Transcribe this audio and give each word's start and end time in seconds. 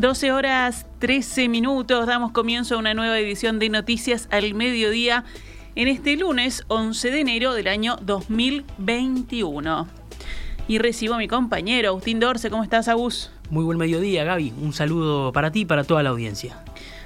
12 0.00 0.32
horas 0.32 0.86
13 1.00 1.50
minutos, 1.50 2.06
damos 2.06 2.32
comienzo 2.32 2.74
a 2.74 2.78
una 2.78 2.94
nueva 2.94 3.18
edición 3.18 3.58
de 3.58 3.68
Noticias 3.68 4.28
al 4.30 4.54
Mediodía 4.54 5.24
en 5.74 5.88
este 5.88 6.16
lunes 6.16 6.64
11 6.68 7.10
de 7.10 7.20
enero 7.20 7.52
del 7.52 7.68
año 7.68 7.96
2021. 8.00 9.86
Y 10.68 10.78
recibo 10.78 11.16
a 11.16 11.18
mi 11.18 11.28
compañero 11.28 11.90
Agustín 11.90 12.18
Dorce, 12.18 12.48
¿cómo 12.48 12.62
estás, 12.62 12.88
Agus? 12.88 13.30
Muy 13.50 13.62
buen 13.62 13.76
mediodía, 13.76 14.24
Gaby. 14.24 14.54
Un 14.62 14.72
saludo 14.72 15.32
para 15.32 15.52
ti 15.52 15.60
y 15.60 15.64
para 15.66 15.84
toda 15.84 16.02
la 16.02 16.08
audiencia. 16.08 16.56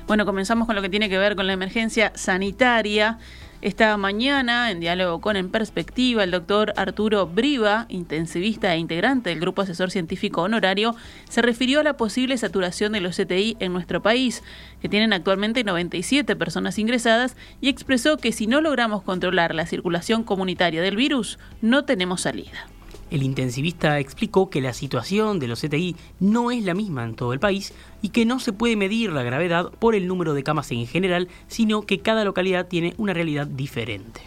Bueno, 0.07 0.25
comenzamos 0.25 0.69
con 0.69 0.77
lo 0.77 0.83
que 0.83 0.89
tiene 0.89 1.09
que 1.09 1.19
ver 1.19 1.35
con 1.35 1.49
la 1.49 1.53
emergencia 1.53 2.13
sanitaria. 2.15 3.19
Esta 3.65 3.97
mañana, 3.97 4.71
en 4.71 4.81
diálogo 4.81 5.23
con 5.23 5.37
En 5.37 5.49
Perspectiva, 5.49 6.23
el 6.23 6.33
doctor 6.33 6.75
Arturo 6.77 7.27
Briva, 7.27 7.87
intensivista 7.89 8.75
e 8.75 8.77
integrante 8.77 9.31
del 9.31 9.41
Grupo 9.41 9.63
Asesor 9.63 9.91
Científico 9.91 10.43
Honorario, 10.43 10.95
se 11.31 11.41
refirió 11.41 11.81
a 11.81 11.83
la 11.83 11.97
posible 11.97 12.37
saturación 12.37 12.93
de 12.93 13.01
los 13.01 13.17
CTI 13.17 13.57
en 13.61 13.73
nuestro 13.73 14.03
país, 14.03 14.43
que 14.83 14.91
tienen 14.91 15.15
actualmente 15.15 15.65
97 15.65 16.37
personas 16.37 16.79
ingresadas, 16.79 17.39
y 17.63 17.71
expresó 17.71 18.19
que 18.19 18.33
si 18.33 18.47
no 18.47 18.61
logramos 18.61 19.03
controlar 19.03 19.55
la 19.55 19.65
circulación 19.65 20.25
comunitaria 20.25 20.83
del 20.83 20.97
virus, 20.97 21.39
no 21.63 21.87
tenemos 21.87 22.21
salida. 22.21 22.67
El 23.11 23.23
intensivista 23.23 23.99
explicó 23.99 24.51
que 24.51 24.61
la 24.61 24.73
situación 24.73 25.39
de 25.39 25.49
los 25.49 25.61
CTI 25.61 25.97
no 26.21 26.51
es 26.51 26.65
la 26.65 26.75
misma 26.75 27.05
en 27.05 27.15
todo 27.15 27.33
el 27.33 27.41
país 27.41 27.75
y 28.03 28.11
que 28.11 28.25
no 28.25 28.41
se 28.41 28.53
puede 28.53 28.77
medir 28.77 29.13
la 29.13 29.23
gravedad 29.23 29.71
por 29.79 29.95
el 29.95 30.09
número 30.09 30.35
de 30.35 30.43
camas 30.43 30.71
en 30.73 30.87
general, 30.87 31.29
sino 31.47 31.83
que 31.83 32.01
cada 32.01 32.25
localidad 32.25 32.67
tiene 32.67 32.95
una 32.99 33.13
realidad 33.13 33.47
diferente. 33.47 34.23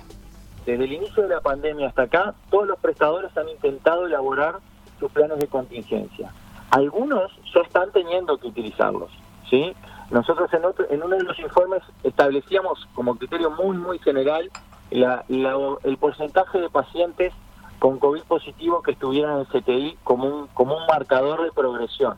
Desde 0.65 0.83
el 0.83 0.93
inicio 0.93 1.23
de 1.23 1.29
la 1.29 1.41
pandemia 1.41 1.87
hasta 1.87 2.03
acá, 2.03 2.35
todos 2.49 2.67
los 2.67 2.77
prestadores 2.79 3.35
han 3.37 3.49
intentado 3.49 4.05
elaborar 4.05 4.59
sus 4.99 5.11
planes 5.11 5.39
de 5.39 5.47
contingencia. 5.47 6.31
Algunos 6.71 7.31
ya 7.53 7.61
están 7.61 7.91
teniendo 7.91 8.37
que 8.37 8.47
utilizarlos. 8.47 9.09
¿sí? 9.49 9.73
Nosotros 10.11 10.49
en, 10.53 10.61
en 10.89 11.03
uno 11.03 11.15
de 11.15 11.23
los 11.23 11.39
informes 11.39 11.81
establecíamos 12.03 12.87
como 12.93 13.15
criterio 13.15 13.51
muy, 13.51 13.77
muy 13.77 13.99
general 13.99 14.49
el 14.91 15.97
porcentaje 15.99 16.59
de 16.59 16.69
pacientes 16.69 17.33
con 17.79 17.99
COVID 17.99 18.23
positivo 18.23 18.81
que 18.81 18.91
estuvieran 18.91 19.35
en 19.35 19.39
el 19.39 19.47
CTI 19.47 19.97
como 20.03 20.25
un, 20.25 20.47
como 20.47 20.77
un 20.77 20.85
marcador 20.87 21.43
de 21.43 21.51
progresión. 21.51 22.17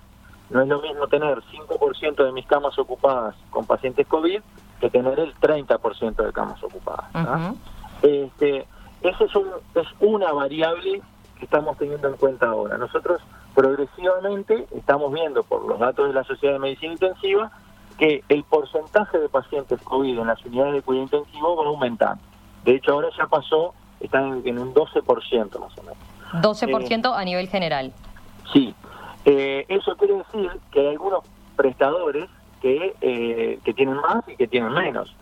No 0.50 0.62
es 0.62 0.68
lo 0.68 0.82
mismo 0.82 1.08
tener 1.08 1.42
5% 1.44 2.26
de 2.26 2.32
mis 2.32 2.46
camas 2.48 2.78
ocupadas 2.80 3.36
con 3.52 3.66
pacientes 3.66 4.08
COVID 4.08 4.42
que 4.80 4.90
tener 4.90 5.20
el 5.20 5.36
30% 5.36 6.16
de 6.16 6.34
camas 6.34 6.64
ocupadas. 6.64 7.06
este, 8.02 8.66
esa 9.02 9.24
es, 9.24 9.36
un, 9.36 9.48
es 9.76 9.88
una 10.00 10.32
variable 10.32 11.02
que 11.38 11.46
estamos 11.46 11.78
teniendo 11.78 12.08
en 12.08 12.16
cuenta 12.16 12.48
ahora. 12.48 12.78
Nosotros 12.78 13.22
progresivamente 13.54 14.68
estamos 14.76 15.12
viendo 15.14 15.44
por 15.44 15.66
los 15.66 15.80
datos 15.80 16.08
de 16.08 16.14
la 16.14 16.24
Sociedad 16.24 16.54
de 16.54 16.60
Medicina 16.60 16.94
Intensiva 16.94 17.52
que 17.98 18.24
el 18.30 18.44
porcentaje 18.46 19.20
de 19.20 19.28
pacientes 19.28 19.82
COVID 19.82 20.20
en 20.20 20.28
las 20.28 20.44
unidades 20.46 20.74
de 20.74 20.82
cuidado 20.82 21.04
intensivo 21.04 21.56
va 21.58 21.68
aumentando. 21.68 22.24
De 22.64 22.76
hecho, 22.76 22.94
ahora 22.94 23.10
ya 23.18 23.28
pasó 23.28 23.74
están 24.00 24.42
en 24.46 24.60
un 24.60 24.74
12% 24.74 25.60
más 25.60 25.78
o 25.78 25.84
menos. 25.84 25.98
12% 26.34 27.06
eh, 27.06 27.12
a 27.16 27.26
nivel 27.26 27.48
general. 27.48 27.92
Sí, 28.54 28.74
eh, 29.26 29.66
eso 29.68 29.96
quiere 29.98 30.16
decir 30.16 30.52
que 30.72 30.82
hay 30.82 30.88
algunos 30.88 31.24
prestadores 31.56 32.30
que, 32.62 32.96
eh, 33.02 33.60
que 33.64 33.74
tienen 33.74 33.96
más 33.96 34.28
y 34.28 34.36
que 34.36 34.48
tienen 34.48 34.74
menos. 34.74 35.16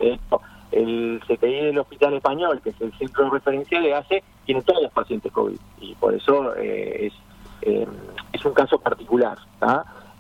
el 0.72 1.22
CTI 1.26 1.66
del 1.66 1.80
Hospital 1.80 2.16
Español, 2.16 2.62
que 2.62 2.72
es 2.72 2.82
el 2.82 2.92
centro 2.98 3.30
referencial 3.30 3.84
de 3.84 3.96
ACE, 3.96 4.24
tiene 4.46 4.62
todos 4.62 4.84
los 4.84 4.92
pacientes 4.92 5.32
COVID 5.32 5.58
y 5.80 5.96
por 5.96 6.14
eso 6.14 6.56
es, 6.56 7.14
es 7.62 8.46
un 8.46 8.54
caso 8.54 8.78
particular. 8.80 9.38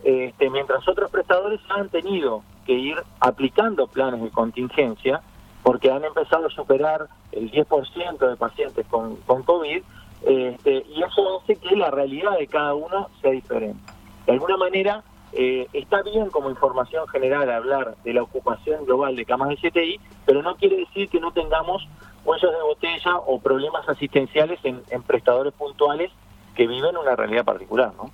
Este, 0.03 0.49
mientras 0.49 0.87
otros 0.87 1.11
prestadores 1.11 1.59
han 1.69 1.89
tenido 1.89 2.43
que 2.65 2.73
ir 2.73 2.97
aplicando 3.19 3.87
planes 3.87 4.21
de 4.21 4.29
contingencia 4.29 5.21
porque 5.67 5.91
han 5.91 6.05
empezado 6.05 6.47
a 6.47 6.49
superar 6.49 7.09
el 7.33 7.51
10% 7.51 8.17
de 8.19 8.37
pacientes 8.37 8.87
con, 8.87 9.17
con 9.17 9.43
COVID, 9.43 9.83
este, 10.25 10.85
y 10.87 11.03
eso 11.03 11.41
hace 11.41 11.57
que 11.57 11.75
la 11.75 11.91
realidad 11.91 12.37
de 12.39 12.47
cada 12.47 12.73
uno 12.73 13.09
sea 13.21 13.31
diferente. 13.31 13.77
De 14.25 14.31
alguna 14.31 14.55
manera, 14.55 15.03
eh, 15.33 15.67
está 15.73 16.03
bien 16.03 16.29
como 16.29 16.49
información 16.49 17.05
general 17.09 17.51
hablar 17.51 17.97
de 18.05 18.13
la 18.13 18.23
ocupación 18.23 18.85
global 18.85 19.17
de 19.17 19.25
camas 19.25 19.49
de 19.49 19.57
CTI, 19.57 19.99
pero 20.25 20.41
no 20.41 20.55
quiere 20.55 20.77
decir 20.77 21.09
que 21.09 21.19
no 21.19 21.33
tengamos 21.33 21.85
cuellos 22.23 22.53
de 22.53 22.61
botella 22.61 23.17
o 23.17 23.37
problemas 23.41 23.89
asistenciales 23.89 24.61
en, 24.63 24.81
en 24.89 25.03
prestadores 25.03 25.51
puntuales 25.51 26.13
que 26.55 26.65
viven 26.65 26.95
una 26.95 27.17
realidad 27.17 27.43
particular, 27.43 27.91
¿no? 27.97 28.09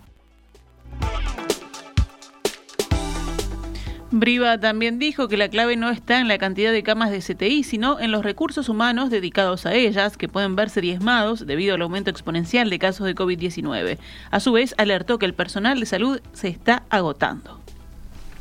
Briva 4.19 4.59
también 4.59 4.99
dijo 4.99 5.27
que 5.27 5.37
la 5.37 5.49
clave 5.49 5.75
no 5.75 5.89
está 5.89 6.19
en 6.19 6.27
la 6.27 6.37
cantidad 6.37 6.71
de 6.71 6.83
camas 6.83 7.09
de 7.09 7.19
CTI, 7.19 7.63
sino 7.63 7.99
en 7.99 8.11
los 8.11 8.23
recursos 8.23 8.69
humanos 8.69 9.09
dedicados 9.09 9.65
a 9.65 9.73
ellas, 9.73 10.17
que 10.17 10.27
pueden 10.27 10.55
verse 10.55 10.81
diezmados 10.81 11.45
debido 11.47 11.73
al 11.73 11.81
aumento 11.81 12.11
exponencial 12.11 12.69
de 12.69 12.77
casos 12.77 13.07
de 13.07 13.15
COVID-19. 13.15 13.97
A 14.29 14.39
su 14.39 14.51
vez, 14.51 14.75
alertó 14.77 15.17
que 15.17 15.25
el 15.25 15.33
personal 15.33 15.79
de 15.79 15.87
salud 15.87 16.21
se 16.33 16.47
está 16.47 16.83
agotando. 16.89 17.59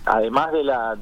Además 0.05 0.53
de 0.53 0.65
la 0.65 0.97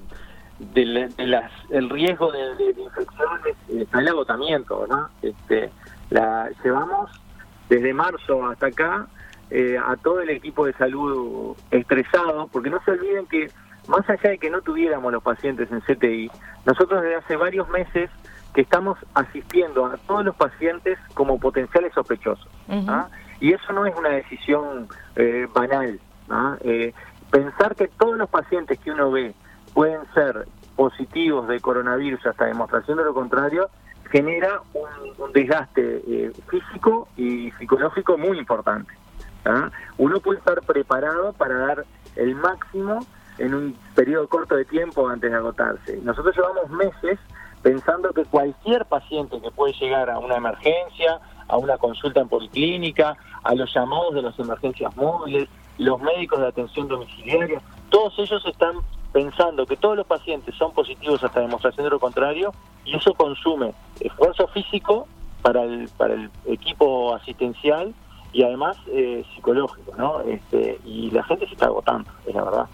el 1.71 1.91
riesgo 1.91 2.31
de, 2.31 2.75
infecciones, 2.81 3.57
está 3.69 3.99
el 3.99 4.09
agotamiento, 4.09 4.87
¿no? 4.89 5.09
Este, 5.23 5.71
la, 6.11 6.49
llevamos 6.63 7.11
desde 7.69 7.93
marzo 7.95 8.47
hasta 8.47 8.67
acá 8.67 9.07
eh, 9.51 9.79
a 9.79 9.97
todo 9.97 10.21
el 10.21 10.31
equipo 10.31 10.67
de 10.67 10.75
salud 10.75 11.57
estresado, 11.71 12.49
porque 12.53 12.71
no 12.71 12.81
se 12.85 12.93
olviden 12.93 13.27
que 13.27 13.51
más 13.91 14.09
allá 14.09 14.31
de 14.31 14.39
que 14.39 14.51
no 14.51 14.63
tuviéramos 14.63 15.13
los 15.13 15.23
pacientes 15.23 15.69
en 15.71 15.81
CTI, 15.81 16.31
nosotros 16.65 17.03
desde 17.03 17.17
hace 17.17 17.37
varios 17.37 17.69
meses 17.69 18.09
que 18.55 18.63
estamos 18.63 18.99
asistiendo 19.15 19.87
a 19.87 19.97
todos 19.97 20.25
los 20.25 20.37
pacientes 20.37 20.99
como 21.15 21.39
potenciales 21.39 21.93
sospechosos. 21.93 22.49
¿ah? 22.89 23.09
Y 23.41 23.53
eso 23.53 23.73
no 23.73 23.87
es 23.87 23.95
una 23.97 24.11
decisión 24.11 24.89
eh, 25.17 25.47
banal. 25.53 26.01
¿ah? 26.29 26.57
Eh, 26.63 26.93
pensar 27.31 27.75
que 27.75 27.89
todos 27.89 28.17
los 28.17 28.29
pacientes 28.29 28.79
que 28.79 28.93
uno 28.93 29.11
ve 29.11 29.35
pueden 29.75 30.01
ser 30.15 30.47
positivos 30.77 31.49
de 31.49 31.61
coronavirus 31.61 32.25
hasta 32.27 32.47
demostración 32.47 32.99
de 32.99 33.05
lo 33.05 33.15
contrario, 33.15 33.71
genera 34.11 34.63
un, 34.73 35.33
desgaste 35.33 36.03
eh, 36.07 36.33
físico 36.49 37.09
y 37.17 37.51
psicológico 37.53 38.17
muy 38.17 38.39
importante. 38.39 38.93
¿ah? 39.45 39.71
Uno 39.99 40.21
puede 40.21 40.39
estar 40.39 40.61
preparado 40.63 41.33
para 41.33 41.55
dar 41.59 41.85
el 42.17 42.35
máximo 42.37 43.01
en 43.41 43.55
un 43.55 43.77
periodo 43.95 44.29
corto 44.29 44.55
de 44.55 44.65
tiempo 44.67 45.09
antes 45.09 45.31
de 45.31 45.37
agotarse. 45.37 45.99
Nosotros 46.03 46.37
llevamos 46.37 46.71
meses 46.71 47.19
pensando 47.63 48.13
que 48.13 48.25
cualquier 48.25 48.85
paciente 48.85 49.41
que 49.41 49.51
puede 49.51 49.73
llegar 49.75 50.11
a 50.11 50.19
una 50.19 50.37
emergencia, 50.37 51.21
a 51.49 51.57
una 51.57 51.79
consulta 51.79 52.21
en 52.21 52.29
policlínica, 52.29 53.17
a 53.43 53.55
los 53.55 53.73
llamados 53.75 54.15
de 54.15 54.23
las 54.23 54.39
emergencias 54.39 54.95
móviles, 54.97 55.49
los 55.79 56.01
médicos 56.03 56.41
de 56.41 56.49
atención 56.49 56.89
domiciliaria, 56.89 57.61
todos 57.89 58.19
ellos 58.19 58.45
están 58.47 58.77
pensando 59.13 59.67
que 59.67 59.77
todos 59.77 59.97
los 59.97 60.07
pacientes 60.07 60.55
son 60.55 60.73
positivos 60.73 61.25
hasta 61.25 61.41
demostración 61.41 61.85
de 61.85 61.91
lo 61.91 61.99
contrario 61.99 62.53
y 62.85 62.95
eso 62.95 63.15
consume 63.15 63.75
esfuerzo 64.01 64.47
físico 64.49 65.09
para 65.43 65.65
el, 65.65 65.89
para 65.97 66.15
el 66.15 66.31
equipo 66.45 67.15
asistencial 67.15 67.95
y 68.33 68.43
además 68.43 68.77
eh, 68.93 69.25
psicológico, 69.35 69.93
¿no? 69.97 70.21
Este, 70.21 70.79
y 70.85 71.11
la 71.11 71.25
gente 71.25 71.47
se 71.47 71.55
está 71.55 71.67
agotando, 71.67 72.11
es 72.27 72.35
la 72.35 72.45
verdad. 72.45 72.69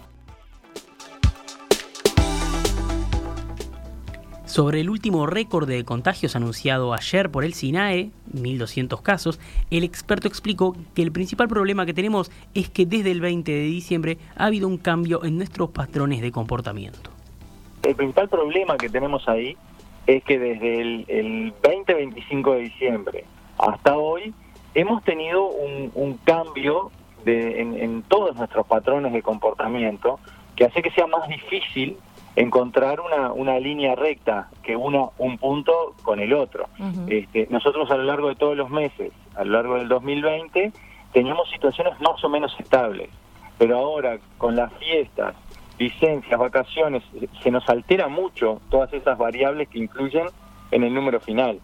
Sobre 4.47 4.79
el 4.79 4.89
último 4.89 5.27
récord 5.27 5.67
de 5.67 5.83
contagios 5.83 6.37
anunciado 6.37 6.93
ayer 6.93 7.29
por 7.29 7.43
el 7.43 7.53
SINAE, 7.53 8.11
1.200 8.33 9.01
casos, 9.01 9.41
el 9.71 9.83
experto 9.83 10.29
explicó 10.29 10.73
que 10.95 11.01
el 11.01 11.11
principal 11.11 11.49
problema 11.49 11.85
que 11.85 11.93
tenemos 11.93 12.31
es 12.53 12.69
que 12.69 12.85
desde 12.85 13.11
el 13.11 13.19
20 13.19 13.51
de 13.51 13.63
diciembre 13.63 14.17
ha 14.37 14.45
habido 14.45 14.69
un 14.69 14.77
cambio 14.77 15.25
en 15.25 15.35
nuestros 15.35 15.71
patrones 15.71 16.21
de 16.21 16.31
comportamiento. 16.31 17.11
El 17.83 17.95
principal 17.95 18.29
problema 18.29 18.77
que 18.77 18.87
tenemos 18.87 19.27
ahí 19.27 19.57
es 20.07 20.23
que 20.23 20.39
desde 20.39 20.79
el, 20.79 21.53
20-25 21.61 22.53
de 22.53 22.59
diciembre 22.61 23.25
hasta 23.57 23.97
hoy 23.97 24.33
hemos 24.75 25.03
tenido 25.03 25.45
un, 25.49 26.19
cambio 26.23 26.89
en, 27.25 27.77
en 27.77 28.01
todos 28.03 28.37
nuestros 28.37 28.65
patrones 28.65 29.11
de 29.11 29.21
comportamiento 29.21 30.21
que 30.55 30.63
hace 30.63 30.81
que 30.81 30.91
sea 30.91 31.05
más 31.05 31.27
difícil 31.27 31.97
encontrar 32.37 33.01
una, 33.01 33.33
una 33.33 33.59
línea 33.59 33.95
recta 33.95 34.49
que 34.61 34.75
una 34.75 35.07
un 35.17 35.39
punto 35.39 35.95
con 36.03 36.19
el 36.19 36.33
otro. 36.33 36.69
este, 37.07 37.47
nosotros 37.49 37.89
a 37.89 37.97
lo 37.97 38.03
largo 38.03 38.29
de 38.29 38.35
todos 38.35 38.55
los 38.55 38.69
meses, 38.69 39.11
a 39.35 39.43
lo 39.43 39.53
largo 39.53 39.75
del 39.75 39.87
2020, 39.87 40.71
teníamos 41.13 41.49
situaciones 41.49 41.99
más 41.99 42.23
o 42.23 42.29
menos 42.29 42.55
estables, 42.59 43.09
pero 43.57 43.79
ahora 43.79 44.19
con 44.37 44.55
las 44.55 44.71
fiestas, 44.73 45.33
licencias, 45.79 46.39
vacaciones, 46.39 47.01
se 47.41 47.49
nos 47.49 47.67
altera 47.69 48.07
mucho 48.07 48.61
todas 48.69 48.93
esas 48.93 49.17
variables 49.17 49.67
que 49.69 49.79
influyen 49.79 50.27
en 50.69 50.83
el 50.83 50.93
número 50.93 51.19
final. 51.19 51.59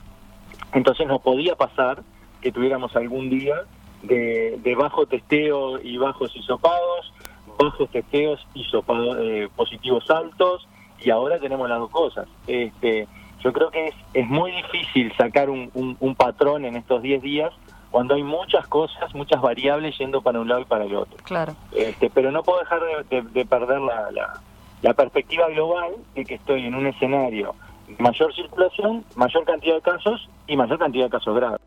Entonces 0.74 1.06
no 1.06 1.20
podía 1.20 1.56
pasar 1.56 2.02
que 2.42 2.52
tuviéramos 2.52 2.96
algún 2.96 3.30
día 3.30 3.58
de, 4.02 4.60
de 4.64 4.76
bajo 4.76 5.06
testeo 5.06 5.80
y 5.80 5.98
bajos 5.98 6.36
hisopados, 6.36 7.14
bajos 7.58 7.90
testeos, 7.90 8.46
hizo 8.54 8.84
eh, 9.20 9.50
positivos 9.56 10.10
altos 10.10 10.68
y 11.00 11.10
ahora 11.10 11.40
tenemos 11.40 11.70
las 11.70 11.80
dos 11.80 11.90
cosas. 11.90 12.28
Este, 12.48 13.08
yo 13.44 13.52
creo 13.52 13.70
que 13.72 13.88
es, 13.88 13.96
es 14.14 14.28
muy 14.28 14.52
difícil 14.52 15.12
sacar 15.18 15.50
un, 15.50 15.70
un, 16.00 16.16
patrón 16.16 16.66
en 16.66 16.76
estos 16.76 17.02
10 17.02 17.22
días 17.22 17.52
cuando 17.92 18.16
hay 18.16 18.24
muchas 18.24 18.66
cosas, 18.68 19.14
muchas 19.14 19.42
variables 19.42 19.98
yendo 19.98 20.22
para 20.22 20.40
un 20.40 20.48
lado 20.48 20.62
y 20.62 20.66
para 20.66 20.86
el 20.86 20.96
otro. 20.96 21.18
Claro. 21.24 21.54
Este, 21.74 22.10
pero 22.10 22.32
no 22.32 22.42
puedo 22.42 22.60
dejar 22.60 22.82
de, 23.10 23.46
perder 23.46 23.82
la, 23.82 24.10
la, 24.12 24.42
la, 24.82 24.94
perspectiva 24.94 25.48
global 25.50 25.92
de 26.16 26.26
que 26.26 26.36
estoy 26.36 26.66
en 26.66 26.74
un 26.74 26.88
escenario 26.88 27.54
de 27.88 28.02
mayor 28.02 28.34
circulación, 28.34 29.04
mayor 29.16 29.44
cantidad 29.44 29.76
de 29.76 29.82
casos 29.82 30.30
y 30.48 30.58
mayor 30.58 30.80
cantidad 30.80 31.06
de 31.06 31.12
casos 31.12 31.36
graves. 31.36 31.62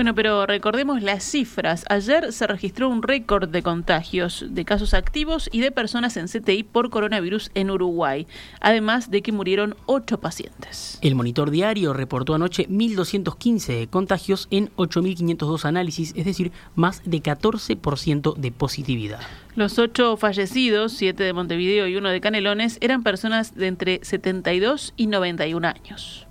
Bueno, 0.00 0.14
pero 0.14 0.46
recordemos 0.46 1.02
las 1.02 1.22
cifras. 1.22 1.84
Ayer 1.90 2.32
se 2.32 2.46
registró 2.46 2.88
un 2.88 3.02
récord 3.02 3.50
de 3.50 3.62
contagios, 3.62 4.46
de 4.48 4.64
casos 4.64 4.94
activos 4.94 5.50
y 5.52 5.60
de 5.60 5.72
personas 5.72 6.16
en 6.16 6.26
CTI 6.26 6.62
por 6.62 6.88
coronavirus 6.88 7.50
en 7.52 7.70
Uruguay, 7.70 8.26
además 8.62 9.10
de 9.10 9.20
que 9.20 9.30
murieron 9.30 9.76
ocho 9.84 10.18
pacientes. 10.18 10.98
El 11.02 11.16
monitor 11.16 11.50
diario 11.50 11.92
reportó 11.92 12.34
anoche 12.34 12.66
1.215 12.70 13.90
contagios 13.90 14.48
en 14.50 14.74
8.502 14.76 15.66
análisis, 15.66 16.14
es 16.16 16.24
decir, 16.24 16.50
más 16.74 17.02
de 17.04 17.22
14% 17.22 18.36
de 18.36 18.52
positividad. 18.52 19.20
Los 19.54 19.78
ocho 19.78 20.16
fallecidos, 20.16 20.94
siete 20.94 21.24
de 21.24 21.34
Montevideo 21.34 21.86
y 21.86 21.96
uno 21.96 22.08
de 22.08 22.22
Canelones, 22.22 22.78
eran 22.80 23.02
personas 23.02 23.54
de 23.54 23.66
entre 23.66 24.00
72 24.02 24.94
y 24.96 25.08
91 25.08 25.68
años. 25.68 26.26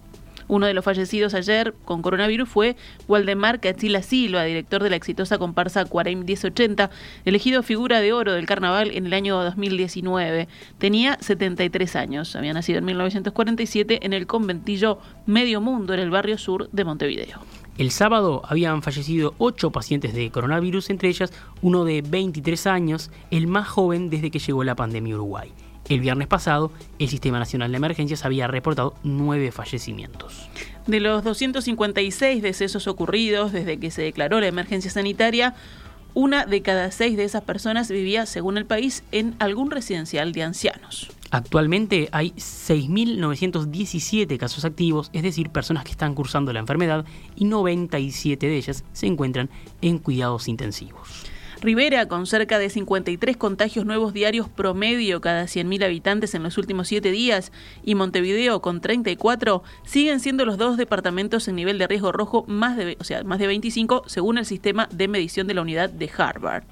Uno 0.49 0.65
de 0.65 0.73
los 0.73 0.83
fallecidos 0.83 1.35
ayer 1.35 1.75
con 1.85 2.01
coronavirus 2.01 2.49
fue 2.49 2.75
Waldemar 3.07 3.59
Cachila 3.59 4.01
Silva, 4.01 4.43
director 4.43 4.81
de 4.81 4.89
la 4.89 4.95
exitosa 4.95 5.37
comparsa 5.37 5.85
Cuarem 5.85 6.25
1080, 6.25 6.89
elegido 7.23 7.61
figura 7.61 8.01
de 8.01 8.13
oro 8.13 8.33
del 8.33 8.47
carnaval 8.47 8.89
en 8.91 9.05
el 9.05 9.13
año 9.13 9.41
2019. 9.43 10.47
Tenía 10.79 11.19
73 11.21 11.95
años, 11.95 12.35
había 12.35 12.53
nacido 12.53 12.79
en 12.79 12.85
1947 12.85 13.99
en 14.01 14.13
el 14.13 14.25
conventillo 14.25 14.97
Medio 15.27 15.61
Mundo, 15.61 15.93
en 15.93 15.99
el 15.99 16.09
barrio 16.09 16.39
sur 16.39 16.67
de 16.71 16.83
Montevideo. 16.83 17.39
El 17.77 17.91
sábado 17.91 18.41
habían 18.43 18.81
fallecido 18.81 19.35
ocho 19.37 19.69
pacientes 19.69 20.15
de 20.15 20.31
coronavirus, 20.31 20.89
entre 20.89 21.09
ellas 21.09 21.31
uno 21.61 21.85
de 21.85 22.01
23 22.01 22.65
años, 22.65 23.11
el 23.29 23.45
más 23.45 23.67
joven 23.67 24.09
desde 24.09 24.31
que 24.31 24.39
llegó 24.39 24.63
la 24.63 24.75
pandemia 24.75 25.13
Uruguay. 25.13 25.53
El 25.89 25.99
viernes 26.01 26.27
pasado, 26.27 26.71
el 26.99 27.09
Sistema 27.09 27.39
Nacional 27.39 27.71
de 27.71 27.77
Emergencias 27.77 28.23
había 28.23 28.45
reportado 28.47 28.93
nueve 29.03 29.51
fallecimientos. 29.51 30.47
De 30.85 30.99
los 30.99 31.23
256 31.23 32.43
decesos 32.43 32.87
ocurridos 32.87 33.51
desde 33.51 33.79
que 33.79 33.89
se 33.89 34.03
declaró 34.03 34.39
la 34.39 34.45
emergencia 34.47 34.91
sanitaria, 34.91 35.55
una 36.13 36.45
de 36.45 36.61
cada 36.61 36.91
seis 36.91 37.17
de 37.17 37.23
esas 37.23 37.41
personas 37.43 37.89
vivía, 37.89 38.27
según 38.27 38.57
el 38.57 38.67
país, 38.67 39.03
en 39.11 39.35
algún 39.39 39.71
residencial 39.71 40.31
de 40.31 40.43
ancianos. 40.43 41.09
Actualmente 41.31 42.09
hay 42.11 42.31
6.917 42.31 44.37
casos 44.37 44.65
activos, 44.65 45.09
es 45.13 45.23
decir, 45.23 45.49
personas 45.49 45.83
que 45.83 45.91
están 45.91 46.15
cursando 46.15 46.51
la 46.53 46.59
enfermedad, 46.59 47.05
y 47.35 47.45
97 47.45 48.47
de 48.47 48.57
ellas 48.57 48.83
se 48.93 49.07
encuentran 49.07 49.49
en 49.81 49.97
cuidados 49.99 50.47
intensivos. 50.47 51.25
Rivera, 51.61 52.07
con 52.07 52.25
cerca 52.25 52.57
de 52.57 52.69
53 52.69 53.35
contagios 53.35 53.85
nuevos 53.85 54.13
diarios 54.13 54.47
promedio 54.47 55.19
cada 55.19 55.43
100.000 55.43 55.83
habitantes 55.83 56.33
en 56.33 56.43
los 56.43 56.57
últimos 56.57 56.87
siete 56.87 57.11
días, 57.11 57.51
y 57.83 57.95
Montevideo, 57.95 58.61
con 58.61 58.79
34, 58.79 59.61
siguen 59.83 60.21
siendo 60.21 60.45
los 60.45 60.57
dos 60.57 60.77
departamentos 60.77 61.47
en 61.47 61.55
nivel 61.55 61.77
de 61.77 61.87
riesgo 61.87 62.11
rojo 62.11 62.45
más 62.47 62.77
de, 62.77 62.95
o 62.99 63.03
sea, 63.03 63.23
más 63.23 63.39
de 63.39 63.47
25 63.47 64.03
según 64.07 64.37
el 64.37 64.45
sistema 64.45 64.87
de 64.91 65.07
medición 65.09 65.47
de 65.47 65.53
la 65.53 65.61
unidad 65.61 65.89
de 65.89 66.09
Harvard. 66.17 66.63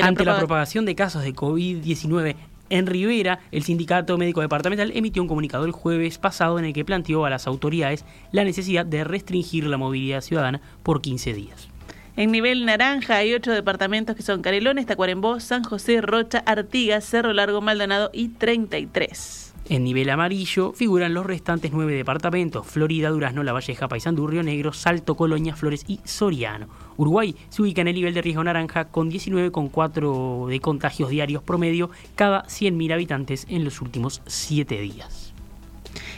Ante 0.00 0.24
la 0.24 0.38
propagación 0.38 0.86
de 0.86 0.94
casos 0.94 1.22
de 1.22 1.34
COVID-19 1.34 2.34
en 2.70 2.86
Rivera, 2.86 3.40
el 3.50 3.62
Sindicato 3.62 4.16
Médico 4.16 4.40
Departamental 4.40 4.92
emitió 4.94 5.20
un 5.20 5.28
comunicado 5.28 5.66
el 5.66 5.72
jueves 5.72 6.16
pasado 6.16 6.58
en 6.58 6.64
el 6.64 6.72
que 6.72 6.86
planteó 6.86 7.26
a 7.26 7.30
las 7.30 7.46
autoridades 7.46 8.06
la 8.30 8.44
necesidad 8.44 8.86
de 8.86 9.04
restringir 9.04 9.66
la 9.66 9.76
movilidad 9.76 10.22
ciudadana 10.22 10.62
por 10.82 11.02
15 11.02 11.34
días. 11.34 11.71
En 12.14 12.30
nivel 12.30 12.66
naranja 12.66 13.16
hay 13.16 13.32
ocho 13.32 13.52
departamentos 13.52 14.14
que 14.14 14.22
son 14.22 14.42
Canelones, 14.42 14.84
Tacuarembó, 14.84 15.40
San 15.40 15.64
José, 15.64 16.02
Rocha, 16.02 16.42
Artigas, 16.44 17.04
Cerro 17.04 17.32
Largo, 17.32 17.62
Maldonado 17.62 18.10
y 18.12 18.28
33. 18.28 19.54
En 19.70 19.84
nivel 19.84 20.10
amarillo 20.10 20.72
figuran 20.72 21.14
los 21.14 21.24
restantes 21.24 21.72
nueve 21.72 21.94
departamentos, 21.94 22.66
Florida, 22.66 23.08
Durazno, 23.08 23.42
La 23.42 23.54
Valleja, 23.54 23.88
Paysandú, 23.88 24.26
Río 24.26 24.42
Negro, 24.42 24.74
Salto, 24.74 25.14
Colonia, 25.14 25.56
Flores 25.56 25.84
y 25.88 26.00
Soriano. 26.04 26.66
Uruguay 26.98 27.34
se 27.48 27.62
ubica 27.62 27.80
en 27.80 27.88
el 27.88 27.94
nivel 27.94 28.12
de 28.12 28.20
riesgo 28.20 28.44
naranja 28.44 28.86
con 28.86 29.10
19,4 29.10 30.48
de 30.48 30.60
contagios 30.60 31.08
diarios 31.08 31.42
promedio 31.42 31.90
cada 32.14 32.44
100.000 32.44 32.92
habitantes 32.92 33.46
en 33.48 33.64
los 33.64 33.80
últimos 33.80 34.20
siete 34.26 34.78
días. 34.80 35.21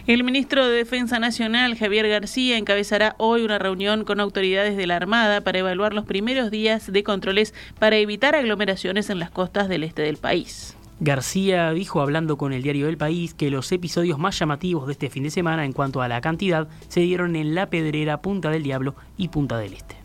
El 0.07 0.23
ministro 0.23 0.67
de 0.67 0.77
Defensa 0.77 1.19
Nacional, 1.19 1.79
Javier 1.79 2.07
García, 2.07 2.59
encabezará 2.59 3.15
hoy 3.17 3.43
una 3.43 3.59
reunión 3.59 4.05
con 4.05 4.21
autoridades 4.21 4.77
de 4.77 4.87
la 4.87 4.97
Armada 4.97 5.41
para 5.41 5.61
evaluar 5.61 5.95
los 5.95 6.05
primeros 6.05 6.51
días 6.51 6.93
de 6.93 7.03
controles 7.03 7.55
para 7.79 7.97
evitar 7.97 8.35
aglomeraciones 8.35 9.09
en 9.09 9.19
las 9.19 9.31
costas 9.31 9.67
del 9.67 9.83
este 9.83 10.03
del 10.03 10.19
país. 10.19 10.77
García 11.01 11.71
dijo 11.73 12.03
hablando 12.03 12.37
con 12.37 12.53
el 12.53 12.63
diario 12.63 12.85
del 12.85 12.99
país 12.99 13.33
que 13.33 13.51
los 13.51 13.73
episodios 13.73 14.19
más 14.19 14.39
llamativos 14.39 14.87
de 14.87 14.93
este 14.93 15.09
fin 15.09 15.23
de 15.23 15.31
semana 15.31 15.65
en 15.65 15.73
cuanto 15.73 16.03
a 16.03 16.09
la 16.09 16.21
cantidad 16.21 16.69
se 16.89 17.01
dieron 17.01 17.35
en 17.35 17.55
La 17.55 17.71
Pedrera, 17.71 18.21
Punta 18.21 18.51
del 18.51 18.63
Diablo 18.63 18.95
y 19.17 19.29
Punta 19.29 19.57
del 19.57 19.73
Este. 19.73 20.04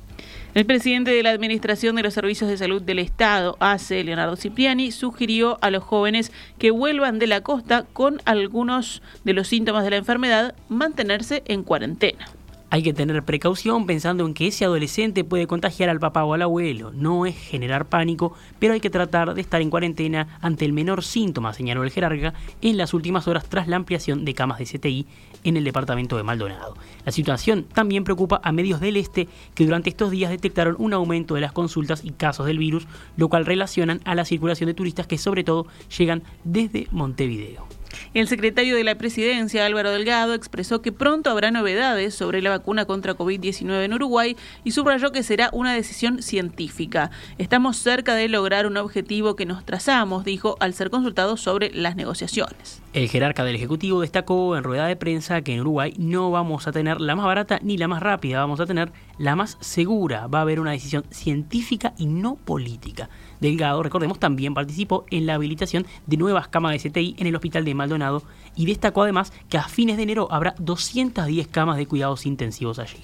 El 0.60 0.66
presidente 0.66 1.12
de 1.12 1.24
la 1.24 1.30
Administración 1.30 1.96
de 1.96 2.04
los 2.04 2.14
Servicios 2.14 2.50
de 2.50 2.58
Salud 2.58 2.82
del 2.82 3.00
Estado, 3.00 3.56
ACE, 3.62 4.04
Leonardo 4.04 4.36
Cipriani, 4.36 4.92
sugirió 4.92 5.58
a 5.62 5.72
los 5.72 5.86
jóvenes 5.86 6.34
que 6.58 6.72
vuelvan 6.72 7.18
de 7.18 7.28
la 7.28 7.40
costa 7.40 7.86
con 7.94 8.22
algunos 8.26 9.02
de 9.24 9.32
los 9.32 9.48
síntomas 9.48 9.86
de 9.86 9.92
la 9.92 9.96
enfermedad 9.96 10.56
mantenerse 10.68 11.44
en 11.46 11.64
cuarentena. 11.64 12.28
Hay 12.72 12.84
que 12.84 12.94
tener 12.94 13.24
precaución 13.24 13.88
pensando 13.88 14.28
en 14.28 14.36
que 14.36 14.46
ese 14.46 14.64
adolescente 14.64 15.24
puede 15.24 15.48
contagiar 15.48 15.90
al 15.90 16.00
papá 16.00 16.24
o 16.24 16.36
al 16.36 16.44
abuelo. 16.44 16.92
No 16.94 17.26
es 17.26 17.36
generar 17.36 17.88
pánico, 17.88 18.34
pero 18.60 18.74
hay 18.74 18.80
que 18.80 18.92
tratar 18.92 19.34
de 19.34 19.42
estar 19.42 19.60
en 19.60 19.72
cuarentena 19.72 20.38
ante 20.40 20.66
el 20.66 20.74
menor 20.74 21.04
síntoma, 21.04 21.54
señaló 21.54 21.84
el 21.84 21.90
jerarca, 21.90 22.36
en 22.62 22.78
las 22.78 22.94
últimas 22.94 23.28
horas 23.28 23.50
tras 23.50 23.68
la 23.68 23.76
ampliación 23.76 24.24
de 24.24 24.36
camas 24.36 24.60
de 24.60 24.66
CTI 24.66 25.08
en 25.44 25.58
el 25.58 25.64
departamento 25.64 26.16
de 26.16 26.22
Maldonado. 26.22 26.76
La 27.06 27.12
situación 27.12 27.64
también 27.64 28.04
preocupa 28.04 28.40
a 28.44 28.52
medios 28.52 28.80
del 28.80 28.98
este 28.98 29.28
que 29.56 29.66
durante 29.66 29.90
estos 29.90 30.12
días 30.12 30.30
detectaron 30.30 30.76
un 30.78 30.94
aumento 30.94 31.34
de 31.34 31.42
las 31.42 31.54
consultas 31.54 32.06
y 32.06 32.12
casos 32.12 32.46
del 32.46 32.60
virus, 32.60 32.88
lo 33.18 33.30
cual 33.30 33.48
relacionan 33.48 34.00
a 34.06 34.14
la 34.14 34.26
circulación 34.26 34.68
de 34.68 34.76
turistas 34.76 35.08
que 35.08 35.18
sobre 35.18 35.44
todo 35.44 35.66
llegan 35.98 36.22
desde 36.44 36.88
Montevideo. 36.92 37.79
El 38.14 38.28
secretario 38.28 38.76
de 38.76 38.84
la 38.84 38.96
Presidencia, 38.96 39.66
Álvaro 39.66 39.92
Delgado, 39.92 40.34
expresó 40.34 40.82
que 40.82 40.92
pronto 40.92 41.30
habrá 41.30 41.52
novedades 41.52 42.14
sobre 42.16 42.42
la 42.42 42.50
vacuna 42.50 42.86
contra 42.86 43.16
COVID-19 43.16 43.84
en 43.84 43.94
Uruguay 43.94 44.36
y 44.64 44.72
subrayó 44.72 45.12
que 45.12 45.24
será 45.24 45.50
una 45.54 45.74
decisión 45.74 46.22
científica. 46.22 47.12
Estamos 47.38 47.78
cerca 47.78 48.16
de 48.16 48.28
lograr 48.28 48.66
un 48.66 48.78
objetivo 48.78 49.36
que 49.36 49.46
nos 49.46 49.66
trazamos, 49.66 50.26
dijo, 50.26 50.58
al 50.60 50.74
ser 50.74 50.90
consultado 50.90 51.38
sobre 51.38 51.72
las 51.74 51.96
negociaciones. 51.96 52.82
El 52.94 53.10
jerarca 53.10 53.44
del 53.44 53.56
Ejecutivo 53.56 54.02
destacó 54.02 54.58
en 54.58 54.64
rueda 54.64 54.88
de 54.88 54.96
prensa 54.96 55.42
que 55.42 55.54
en 55.54 55.62
Uruguay 55.62 55.94
no 55.98 56.32
vamos 56.32 56.68
a 56.68 56.72
tener 56.72 57.00
la 57.00 57.16
más 57.16 57.26
barata 57.26 57.60
ni 57.62 57.78
la 57.78 57.88
más 57.88 58.02
rápida, 58.02 58.40
vamos 58.40 58.60
a 58.60 58.66
tener 58.66 58.92
la 59.20 59.36
más 59.36 59.58
segura. 59.60 60.26
Va 60.26 60.40
a 60.40 60.42
haber 60.42 60.60
una 60.60 60.72
decisión 60.72 61.04
científica 61.12 61.94
y 61.98 62.08
no 62.08 62.36
política. 62.36 63.10
Delgado, 63.40 63.84
recordemos, 63.84 64.18
también 64.18 64.56
participó 64.56 65.06
en 65.12 65.28
la 65.28 65.36
habilitación 65.36 65.86
de 66.08 66.18
nuevas 66.18 66.48
camas 66.48 66.72
de 66.72 66.90
CTI 66.90 67.16
en 67.20 67.28
el 67.28 67.36
hospital 67.36 67.66
de 67.66 67.76
Maldonado 67.76 68.24
y 68.56 68.66
destacó 68.66 69.04
además 69.04 69.32
que 69.50 69.58
a 69.58 69.68
fines 69.68 69.98
de 69.98 70.04
enero 70.04 70.28
habrá 70.32 70.56
210 70.58 71.48
camas 71.48 71.78
de 71.78 71.86
cuidados 71.86 72.26
intensivos 72.26 72.80
allí. 72.80 73.00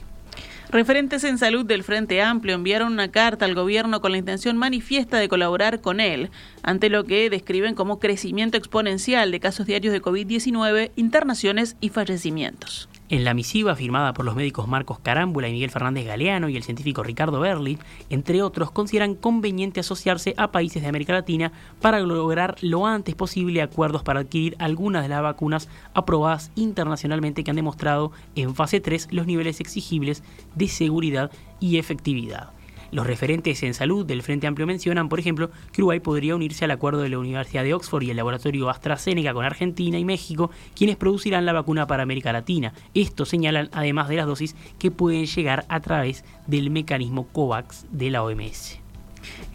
Referentes 0.70 1.24
en 1.24 1.38
salud 1.38 1.66
del 1.66 1.84
Frente 1.84 2.22
Amplio 2.22 2.56
enviaron 2.56 2.92
una 2.92 3.12
carta 3.12 3.46
al 3.46 3.56
gobierno 3.56 4.02
con 4.02 4.12
la 4.12 4.18
intención 4.18 4.58
manifiesta 4.58 5.18
de 5.18 5.30
colaborar 5.30 5.80
con 5.80 6.00
él, 6.00 6.32
ante 6.64 6.90
lo 6.90 7.04
que 7.04 7.30
describen 7.30 7.76
como 7.76 8.00
crecimiento 8.00 8.58
exponencial 8.58 9.32
de 9.32 9.40
casos 9.40 9.68
diarios 9.68 9.94
de 9.94 10.02
COVID-19, 10.02 10.92
internaciones 10.96 11.78
y 11.82 11.90
fallecimientos. 11.90 12.90
En 13.08 13.24
la 13.24 13.36
misiva 13.36 13.76
firmada 13.76 14.14
por 14.14 14.26
los 14.26 14.36
médicos 14.36 14.68
Marcos 14.68 14.98
Carámbula 14.98 15.48
y 15.48 15.52
Miguel 15.52 15.70
Fernández 15.70 16.08
Galeano 16.08 16.50
y 16.50 16.58
el 16.58 16.64
científico 16.64 17.04
Ricardo 17.04 17.40
Berli, 17.40 17.78
entre 18.10 18.42
otros, 18.42 18.72
consideran 18.72 19.14
conveniente 19.14 19.80
asociarse 19.80 20.34
a 20.38 20.52
países 20.52 20.82
de 20.82 20.90
América 20.90 21.14
Latina 21.14 21.52
para 21.82 22.00
lograr 22.00 22.56
lo 22.62 22.88
antes 22.88 23.14
posible 23.14 23.62
acuerdos 23.62 24.02
para 24.02 24.22
adquirir 24.22 24.56
algunas 24.58 25.04
de 25.04 25.10
las 25.10 25.22
vacunas 25.22 25.70
aprobadas 25.94 26.50
internacionalmente 26.56 27.44
que 27.44 27.52
han 27.52 27.58
demostrado 27.58 28.12
en 28.36 28.56
fase 28.56 28.80
3 28.80 29.10
los 29.12 29.28
niveles 29.28 29.60
exigibles 29.60 30.24
de 30.56 30.68
seguridad 30.68 31.30
y 31.60 31.78
efectividad. 31.78 32.55
Los 32.96 33.06
referentes 33.06 33.62
en 33.64 33.74
salud 33.74 34.06
del 34.06 34.24
Frente 34.24 34.48
Amplio 34.48 34.66
mencionan, 34.66 35.10
por 35.10 35.20
ejemplo, 35.20 35.52
que 35.74 35.82
Uruguay 35.82 36.00
podría 36.00 36.34
unirse 36.34 36.64
al 36.64 36.72
acuerdo 36.72 37.02
de 37.02 37.10
la 37.10 37.20
Universidad 37.20 37.66
de 37.66 37.74
Oxford 37.74 38.04
y 38.04 38.10
el 38.10 38.16
laboratorio 38.16 38.70
AstraZeneca 38.70 39.34
con 39.34 39.44
Argentina 39.44 40.00
y 40.00 40.06
México, 40.06 40.50
quienes 40.78 40.96
producirán 40.96 41.46
la 41.46 41.52
vacuna 41.52 41.88
para 41.88 42.04
América 42.04 42.32
Latina. 42.32 42.72
Esto 42.94 43.25
señalan 43.25 43.68
además 43.74 44.08
de 44.08 44.16
las 44.16 44.28
dosis 44.28 44.56
que 44.80 44.92
pueden 44.92 45.25
llegar 45.25 45.66
a 45.68 45.82
través 45.82 46.24
del 46.48 46.70
mecanismo 46.70 47.28
COVAX 47.34 47.86
de 47.92 48.12
la 48.12 48.24
OMS. 48.24 48.80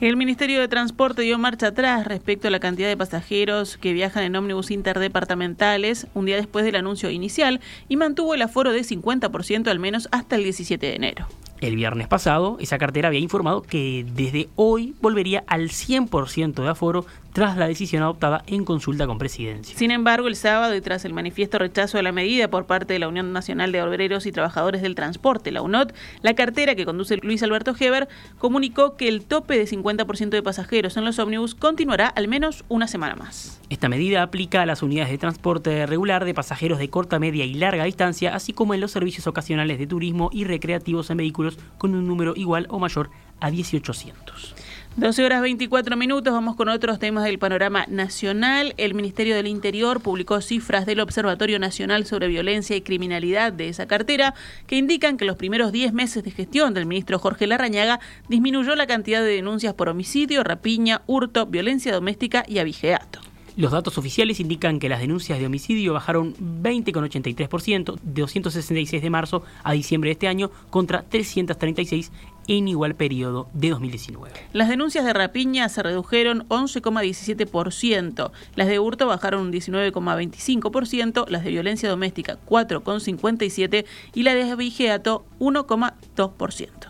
El 0.02 0.18
Ministerio 0.18 0.60
de 0.60 0.68
Transporte 0.68 1.22
dio 1.22 1.38
marcha 1.38 1.68
atrás 1.68 2.06
respecto 2.06 2.48
a 2.48 2.50
la 2.50 2.60
cantidad 2.60 2.88
de 2.88 2.96
pasajeros 2.98 3.78
que 3.78 3.94
viajan 3.94 4.24
en 4.24 4.36
ómnibus 4.36 4.70
interdepartamentales 4.70 6.08
un 6.12 6.26
día 6.26 6.36
después 6.36 6.66
del 6.66 6.76
anuncio 6.76 7.08
inicial 7.08 7.60
y 7.88 7.96
mantuvo 7.96 8.34
el 8.34 8.42
aforo 8.42 8.70
de 8.70 8.82
50% 8.82 9.68
al 9.68 9.78
menos 9.78 10.08
hasta 10.12 10.36
el 10.36 10.42
17 10.42 10.86
de 10.86 10.94
enero. 10.94 11.26
El 11.60 11.76
viernes 11.76 12.08
pasado, 12.08 12.56
esa 12.58 12.78
cartera 12.78 13.08
había 13.08 13.20
informado 13.20 13.62
que 13.62 14.06
desde 14.14 14.48
hoy 14.56 14.94
volvería 15.02 15.44
al 15.46 15.68
100% 15.68 16.62
de 16.62 16.68
aforo 16.68 17.04
tras 17.32 17.56
la 17.56 17.68
decisión 17.68 18.02
adoptada 18.02 18.42
en 18.46 18.64
consulta 18.64 19.06
con 19.06 19.18
presidencia. 19.18 19.76
Sin 19.76 19.90
embargo, 19.90 20.28
el 20.28 20.36
sábado 20.36 20.74
y 20.74 20.80
tras 20.80 21.04
el 21.04 21.12
manifiesto 21.12 21.58
rechazo 21.58 21.96
de 21.96 22.02
la 22.02 22.12
medida 22.12 22.48
por 22.48 22.66
parte 22.66 22.92
de 22.92 22.98
la 22.98 23.08
Unión 23.08 23.32
Nacional 23.32 23.72
de 23.72 23.82
Obreros 23.82 24.26
y 24.26 24.32
Trabajadores 24.32 24.82
del 24.82 24.94
Transporte, 24.94 25.50
la 25.50 25.62
UNOT, 25.62 25.94
la 26.22 26.34
cartera 26.34 26.74
que 26.74 26.84
conduce 26.84 27.16
Luis 27.18 27.42
Alberto 27.42 27.74
Heber 27.78 28.08
comunicó 28.38 28.96
que 28.96 29.08
el 29.08 29.24
tope 29.24 29.58
de 29.58 29.66
50% 29.66 30.30
de 30.30 30.42
pasajeros 30.42 30.96
en 30.96 31.04
los 31.04 31.18
ómnibus 31.18 31.54
continuará 31.54 32.08
al 32.08 32.28
menos 32.28 32.64
una 32.68 32.86
semana 32.86 33.14
más. 33.14 33.60
Esta 33.70 33.88
medida 33.88 34.22
aplica 34.22 34.62
a 34.62 34.66
las 34.66 34.82
unidades 34.82 35.10
de 35.10 35.18
transporte 35.18 35.86
regular 35.86 36.24
de 36.24 36.34
pasajeros 36.34 36.78
de 36.78 36.90
corta, 36.90 37.18
media 37.18 37.44
y 37.44 37.54
larga 37.54 37.84
distancia, 37.84 38.34
así 38.34 38.52
como 38.52 38.74
en 38.74 38.80
los 38.80 38.90
servicios 38.90 39.26
ocasionales 39.26 39.78
de 39.78 39.86
turismo 39.86 40.30
y 40.32 40.44
recreativos 40.44 41.10
en 41.10 41.18
vehículos 41.18 41.58
con 41.78 41.94
un 41.94 42.06
número 42.06 42.34
igual 42.36 42.66
o 42.70 42.78
mayor 42.78 43.10
a 43.40 43.50
1800. 43.50 44.54
12 45.00 45.24
horas 45.24 45.40
24 45.40 45.96
minutos, 45.96 46.30
vamos 46.30 46.56
con 46.56 46.68
otros 46.68 46.98
temas 46.98 47.24
del 47.24 47.38
panorama 47.38 47.86
nacional. 47.88 48.74
El 48.76 48.92
Ministerio 48.92 49.34
del 49.34 49.46
Interior 49.46 50.02
publicó 50.02 50.42
cifras 50.42 50.84
del 50.84 51.00
Observatorio 51.00 51.58
Nacional 51.58 52.04
sobre 52.04 52.28
Violencia 52.28 52.76
y 52.76 52.82
Criminalidad 52.82 53.50
de 53.50 53.70
esa 53.70 53.86
cartera 53.86 54.34
que 54.66 54.76
indican 54.76 55.16
que 55.16 55.24
los 55.24 55.36
primeros 55.36 55.72
10 55.72 55.94
meses 55.94 56.22
de 56.22 56.32
gestión 56.32 56.74
del 56.74 56.84
ministro 56.84 57.18
Jorge 57.18 57.46
Larrañaga 57.46 57.98
disminuyó 58.28 58.76
la 58.76 58.86
cantidad 58.86 59.22
de 59.22 59.36
denuncias 59.36 59.72
por 59.72 59.88
homicidio, 59.88 60.44
rapiña, 60.44 61.00
hurto, 61.06 61.46
violencia 61.46 61.94
doméstica 61.94 62.44
y 62.46 62.58
abigeato. 62.58 63.29
Los 63.56 63.72
datos 63.72 63.98
oficiales 63.98 64.40
indican 64.40 64.78
que 64.78 64.88
las 64.88 65.00
denuncias 65.00 65.38
de 65.38 65.46
homicidio 65.46 65.92
bajaron 65.92 66.34
20,83% 66.34 67.98
de 68.00 68.20
266 68.20 69.02
de 69.02 69.10
marzo 69.10 69.42
a 69.62 69.72
diciembre 69.72 70.08
de 70.08 70.12
este 70.12 70.28
año 70.28 70.50
contra 70.70 71.02
336 71.02 72.12
en 72.48 72.68
igual 72.68 72.94
periodo 72.94 73.48
de 73.52 73.70
2019. 73.70 74.32
Las 74.52 74.68
denuncias 74.68 75.04
de 75.04 75.12
rapiña 75.12 75.68
se 75.68 75.82
redujeron 75.82 76.48
11,17%, 76.48 78.30
las 78.56 78.68
de 78.68 78.78
hurto 78.78 79.06
bajaron 79.06 79.42
un 79.42 79.52
19,25%, 79.52 81.28
las 81.28 81.44
de 81.44 81.50
violencia 81.50 81.88
doméstica 81.88 82.38
4,57% 82.48 83.84
y 84.14 84.22
la 84.22 84.34
de 84.34 84.50
abigeato 84.50 85.24
1,2%. 85.38 86.89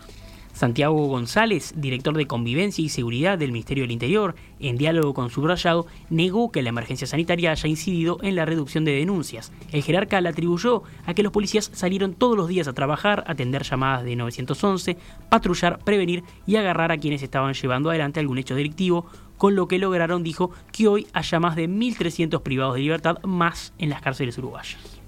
Santiago 0.61 1.07
González, 1.07 1.73
director 1.75 2.15
de 2.15 2.27
Convivencia 2.27 2.85
y 2.85 2.89
Seguridad 2.89 3.39
del 3.39 3.51
Ministerio 3.51 3.83
del 3.83 3.89
Interior, 3.89 4.35
en 4.59 4.77
diálogo 4.77 5.15
con 5.15 5.31
Subrayado, 5.31 5.87
negó 6.11 6.51
que 6.51 6.61
la 6.61 6.69
emergencia 6.69 7.07
sanitaria 7.07 7.49
haya 7.49 7.67
incidido 7.67 8.19
en 8.21 8.35
la 8.35 8.45
reducción 8.45 8.85
de 8.85 8.91
denuncias. 8.91 9.51
El 9.71 9.81
jerarca 9.81 10.21
la 10.21 10.29
atribuyó 10.29 10.83
a 11.07 11.15
que 11.15 11.23
los 11.23 11.31
policías 11.31 11.71
salieron 11.73 12.13
todos 12.13 12.37
los 12.37 12.47
días 12.47 12.67
a 12.67 12.73
trabajar, 12.73 13.23
atender 13.25 13.63
llamadas 13.63 14.03
de 14.03 14.15
911, 14.15 14.97
patrullar, 15.29 15.79
prevenir 15.79 16.23
y 16.45 16.57
agarrar 16.57 16.91
a 16.91 16.97
quienes 16.99 17.23
estaban 17.23 17.55
llevando 17.55 17.89
adelante 17.89 18.19
algún 18.19 18.37
hecho 18.37 18.53
delictivo, 18.53 19.07
con 19.37 19.55
lo 19.55 19.67
que 19.67 19.79
lograron, 19.79 20.21
dijo, 20.21 20.51
que 20.71 20.87
hoy 20.87 21.07
haya 21.13 21.39
más 21.39 21.55
de 21.55 21.67
1.300 21.67 22.43
privados 22.43 22.75
de 22.75 22.81
libertad 22.81 23.17
más 23.23 23.73
en 23.79 23.89
las 23.89 24.03
cárceles 24.03 24.37
uruguayas. 24.37 25.00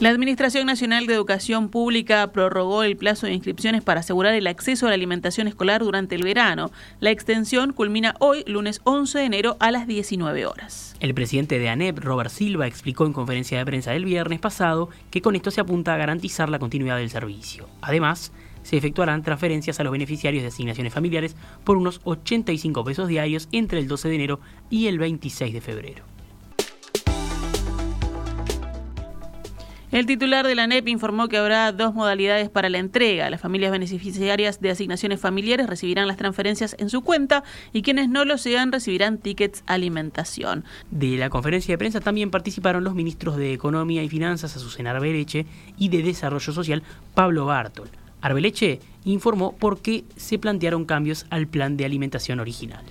La 0.00 0.08
Administración 0.08 0.64
Nacional 0.64 1.06
de 1.06 1.12
Educación 1.12 1.68
Pública 1.68 2.32
prorrogó 2.32 2.84
el 2.84 2.96
plazo 2.96 3.26
de 3.26 3.34
inscripciones 3.34 3.82
para 3.82 4.00
asegurar 4.00 4.32
el 4.32 4.46
acceso 4.46 4.86
a 4.86 4.88
la 4.88 4.94
alimentación 4.94 5.46
escolar 5.46 5.82
durante 5.82 6.14
el 6.14 6.22
verano. 6.22 6.70
La 7.00 7.10
extensión 7.10 7.74
culmina 7.74 8.14
hoy, 8.18 8.42
lunes 8.46 8.80
11 8.84 9.18
de 9.18 9.24
enero, 9.26 9.56
a 9.60 9.70
las 9.70 9.86
19 9.86 10.46
horas. 10.46 10.94
El 11.00 11.12
presidente 11.12 11.58
de 11.58 11.68
ANEP, 11.68 11.98
Robert 11.98 12.30
Silva, 12.30 12.66
explicó 12.66 13.04
en 13.04 13.12
conferencia 13.12 13.58
de 13.58 13.66
prensa 13.66 13.90
del 13.90 14.06
viernes 14.06 14.40
pasado 14.40 14.88
que 15.10 15.20
con 15.20 15.36
esto 15.36 15.50
se 15.50 15.60
apunta 15.60 15.92
a 15.92 15.98
garantizar 15.98 16.48
la 16.48 16.58
continuidad 16.58 16.96
del 16.96 17.10
servicio. 17.10 17.68
Además, 17.82 18.32
se 18.62 18.78
efectuarán 18.78 19.22
transferencias 19.22 19.80
a 19.80 19.84
los 19.84 19.92
beneficiarios 19.92 20.42
de 20.42 20.48
asignaciones 20.48 20.94
familiares 20.94 21.36
por 21.62 21.76
unos 21.76 22.00
85 22.04 22.84
pesos 22.84 23.06
diarios 23.06 23.50
entre 23.52 23.78
el 23.78 23.86
12 23.86 24.08
de 24.08 24.14
enero 24.14 24.40
y 24.70 24.86
el 24.86 24.98
26 24.98 25.52
de 25.52 25.60
febrero. 25.60 26.19
El 29.92 30.06
titular 30.06 30.46
de 30.46 30.54
la 30.54 30.68
NEP 30.68 30.86
informó 30.86 31.26
que 31.26 31.36
habrá 31.36 31.72
dos 31.72 31.94
modalidades 31.94 32.48
para 32.48 32.68
la 32.68 32.78
entrega. 32.78 33.28
Las 33.28 33.40
familias 33.40 33.72
beneficiarias 33.72 34.60
de 34.60 34.70
asignaciones 34.70 35.18
familiares 35.18 35.66
recibirán 35.66 36.06
las 36.06 36.16
transferencias 36.16 36.76
en 36.78 36.90
su 36.90 37.00
cuenta 37.00 37.42
y 37.72 37.82
quienes 37.82 38.08
no 38.08 38.24
lo 38.24 38.38
sean 38.38 38.70
recibirán 38.70 39.18
tickets 39.18 39.64
alimentación. 39.66 40.64
De 40.92 41.16
la 41.16 41.28
conferencia 41.28 41.72
de 41.72 41.78
prensa 41.78 42.00
también 42.00 42.30
participaron 42.30 42.84
los 42.84 42.94
ministros 42.94 43.36
de 43.36 43.52
Economía 43.52 44.04
y 44.04 44.08
Finanzas, 44.08 44.56
Azucena 44.56 44.92
Arbeleche, 44.92 45.46
y 45.76 45.88
de 45.88 46.04
Desarrollo 46.04 46.52
Social, 46.52 46.84
Pablo 47.14 47.46
Bartol. 47.46 47.90
Arbeleche 48.20 48.78
informó 49.04 49.56
por 49.56 49.82
qué 49.82 50.04
se 50.16 50.38
plantearon 50.38 50.84
cambios 50.84 51.26
al 51.30 51.48
plan 51.48 51.76
de 51.76 51.84
alimentación 51.84 52.38
original. 52.38 52.84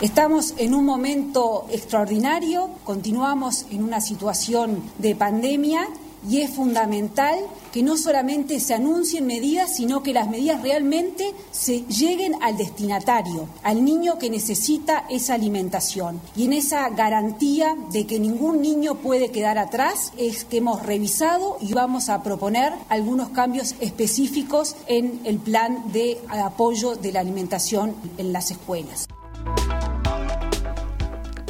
Estamos 0.00 0.54
en 0.58 0.74
un 0.74 0.84
momento 0.84 1.66
extraordinario, 1.70 2.68
continuamos 2.82 3.66
en 3.70 3.84
una 3.84 4.00
situación 4.00 4.82
de 4.98 5.14
pandemia 5.14 5.86
y 6.28 6.40
es 6.40 6.50
fundamental 6.50 7.38
que 7.72 7.84
no 7.84 7.96
solamente 7.96 8.58
se 8.58 8.74
anuncien 8.74 9.24
medidas, 9.24 9.76
sino 9.76 10.02
que 10.02 10.12
las 10.12 10.28
medidas 10.28 10.62
realmente 10.62 11.32
se 11.52 11.82
lleguen 11.82 12.34
al 12.42 12.56
destinatario, 12.56 13.46
al 13.62 13.84
niño 13.84 14.18
que 14.18 14.30
necesita 14.30 15.04
esa 15.08 15.34
alimentación. 15.34 16.20
Y 16.34 16.46
en 16.46 16.54
esa 16.54 16.88
garantía 16.88 17.76
de 17.92 18.04
que 18.04 18.18
ningún 18.18 18.62
niño 18.62 18.96
puede 18.96 19.30
quedar 19.30 19.58
atrás 19.58 20.12
es 20.16 20.44
que 20.44 20.56
hemos 20.56 20.82
revisado 20.82 21.56
y 21.60 21.72
vamos 21.72 22.08
a 22.08 22.24
proponer 22.24 22.72
algunos 22.88 23.28
cambios 23.28 23.76
específicos 23.78 24.74
en 24.88 25.20
el 25.22 25.38
plan 25.38 25.92
de 25.92 26.18
apoyo 26.28 26.96
de 26.96 27.12
la 27.12 27.20
alimentación 27.20 27.94
en 28.18 28.32
las 28.32 28.50
escuelas. 28.50 29.06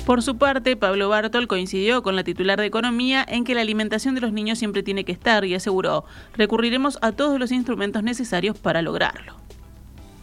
Por 0.06 0.22
su 0.22 0.36
parte, 0.36 0.76
Pablo 0.76 1.08
Bartol 1.08 1.48
coincidió 1.48 2.02
con 2.02 2.14
la 2.14 2.24
titular 2.24 2.60
de 2.60 2.66
Economía 2.66 3.24
en 3.26 3.44
que 3.44 3.54
la 3.54 3.62
alimentación 3.62 4.14
de 4.14 4.20
los 4.20 4.32
niños 4.32 4.58
siempre 4.58 4.82
tiene 4.82 5.04
que 5.04 5.12
estar 5.12 5.46
y 5.46 5.54
aseguró, 5.54 6.04
recurriremos 6.34 6.98
a 7.00 7.12
todos 7.12 7.40
los 7.40 7.50
instrumentos 7.52 8.02
necesarios 8.02 8.58
para 8.58 8.82
lograrlo. 8.82 9.43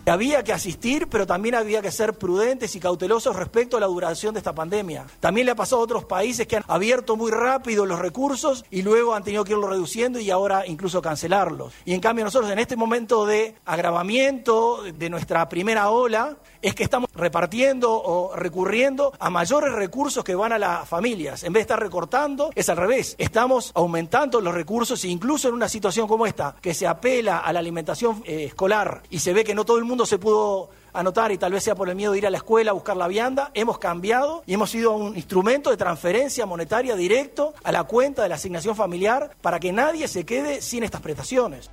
Había 0.05 0.43
que 0.43 0.51
asistir, 0.51 1.08
pero 1.08 1.27
también 1.27 1.55
había 1.55 1.81
que 1.81 1.91
ser 1.91 2.13
prudentes 2.13 2.75
y 2.75 2.79
cautelosos 2.79 3.36
respecto 3.36 3.77
a 3.77 3.79
la 3.79 3.86
duración 3.86 4.34
de 4.34 4.39
esta 4.39 4.53
pandemia. 4.53 5.05
También 5.20 5.46
le 5.46 5.51
ha 5.51 5.55
pasado 5.55 5.81
a 5.81 5.86
otros 5.86 6.05
países 6.05 6.48
que 6.48 6.58
han 6.58 6.63
abierto 6.67 7.15
muy 7.15 7.31
rápido 7.31 7.86
los 7.86 8.00
recursos 8.00 8.65
y 8.72 8.81
luego 8.81 9.13
han 9.13 9.24
tenido 9.24 9.43
que 9.43 9.53
irlos 9.53 9.70
reduciendo 9.70 10.20
y 10.20 10.29
ahora 10.29 10.65
incluso 10.65 11.01
cancelarlos. 11.01 11.74
Y 11.86 11.93
en 11.93 12.01
cambio 12.01 12.25
nosotros 12.25 12.51
en 12.51 12.60
este 12.60 12.75
momento 12.75 13.25
de 13.25 13.55
agravamiento 13.65 14.84
de 14.84 15.10
nuestra 15.10 15.48
primera 15.48 15.89
ola 15.89 16.38
es 16.62 16.75
que 16.75 16.84
estamos 16.84 17.10
repartiendo 17.15 17.91
o 17.91 18.36
recurriendo 18.36 19.13
a 19.20 19.29
mayores 19.29 19.74
recursos 19.74 20.24
que 20.24 20.36
van 20.36 20.51
a 20.51 20.60
las 20.60 20.88
familias. 20.88 21.43
En 21.43 21.53
vez 21.53 21.62
de 21.62 21.74
estar 21.74 21.79
recortando, 21.79 22.51
es 22.55 22.70
al 22.70 22.77
revés. 22.77 23.15
Estamos 23.17 23.72
aumentando 23.74 24.41
los 24.41 24.53
recursos 24.53 25.03
e 25.03 25.08
incluso 25.08 25.48
en 25.48 25.55
una 25.55 25.70
situación 25.70 26.08
como 26.08 26.25
esta, 26.25 26.55
que 26.62 26.74
se 26.74 26.88
apela 26.88 27.39
a 27.39 27.53
la 27.53 27.60
alimentación 27.60 28.24
eh, 28.25 28.46
escolar 28.46 29.03
y 29.10 29.20
se 29.20 29.34
ve 29.34 29.43
que 29.43 29.55
no 29.55 29.65
todo 29.65 29.77
el 29.77 29.86
mundo 29.91 30.05
se 30.05 30.17
pudo 30.17 30.69
anotar 30.93 31.31
y 31.31 31.38
tal 31.38 31.51
vez 31.51 31.63
sea 31.63 31.75
por 31.75 31.89
el 31.89 31.95
miedo 31.95 32.13
de 32.13 32.19
ir 32.19 32.27
a 32.27 32.29
la 32.29 32.38
escuela 32.38 32.71
a 32.71 32.74
buscar 32.74 32.95
la 32.98 33.07
vianda, 33.07 33.51
hemos 33.53 33.77
cambiado 33.77 34.41
y 34.48 34.53
hemos 34.53 34.69
sido 34.69 34.93
un 34.93 35.15
instrumento 35.15 35.69
de 35.69 35.77
transferencia 35.77 36.45
monetaria 36.45 36.95
directo 36.95 37.53
a 37.63 37.71
la 37.71 37.83
cuenta 37.83 38.24
de 38.24 38.29
la 38.29 38.36
asignación 38.36 38.75
familiar 38.75 39.36
para 39.41 39.60
que 39.60 39.71
nadie 39.71 40.07
se 40.07 40.25
quede 40.25 40.62
sin 40.62 40.83
estas 40.83 41.01
prestaciones. 41.01 41.69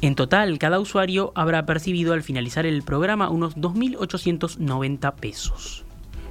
En 0.00 0.14
total, 0.14 0.58
cada 0.58 0.80
usuario 0.80 1.32
habrá 1.34 1.66
percibido 1.66 2.12
al 2.12 2.22
finalizar 2.22 2.66
el 2.66 2.82
programa 2.82 3.28
unos 3.30 3.56
2.890 3.56 5.14
pesos. 5.14 5.84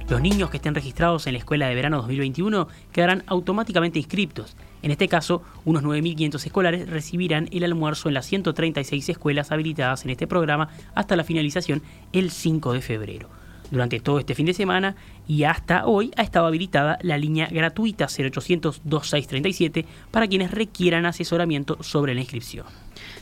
Los 0.08 0.20
niños 0.20 0.50
que 0.50 0.58
estén 0.58 0.74
registrados 0.74 1.26
en 1.26 1.34
la 1.34 1.38
escuela 1.38 1.68
de 1.68 1.74
verano 1.74 1.98
2021 1.98 2.68
quedarán 2.92 3.24
automáticamente 3.26 3.98
inscriptos 3.98 4.56
en 4.82 4.90
este 4.90 5.08
caso, 5.08 5.42
unos 5.64 5.84
9.500 5.84 6.44
escolares 6.44 6.88
recibirán 6.88 7.48
el 7.52 7.64
almuerzo 7.64 8.08
en 8.08 8.14
las 8.14 8.26
136 8.26 9.08
escuelas 9.08 9.52
habilitadas 9.52 10.04
en 10.04 10.10
este 10.10 10.26
programa 10.26 10.68
hasta 10.94 11.16
la 11.16 11.24
finalización 11.24 11.82
el 12.12 12.30
5 12.30 12.72
de 12.72 12.82
febrero. 12.82 13.28
Durante 13.70 14.00
todo 14.00 14.18
este 14.18 14.34
fin 14.34 14.44
de 14.44 14.52
semana 14.52 14.96
y 15.26 15.44
hasta 15.44 15.86
hoy 15.86 16.10
ha 16.16 16.22
estado 16.22 16.46
habilitada 16.46 16.98
la 17.00 17.16
línea 17.16 17.46
gratuita 17.46 18.04
0800-2637 18.04 19.86
para 20.10 20.28
quienes 20.28 20.50
requieran 20.50 21.06
asesoramiento 21.06 21.82
sobre 21.82 22.14
la 22.14 22.20
inscripción. 22.20 22.66